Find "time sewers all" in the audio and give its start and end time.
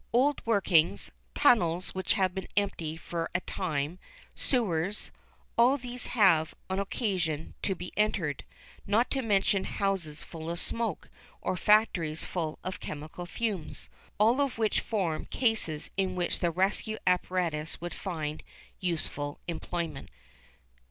3.41-5.77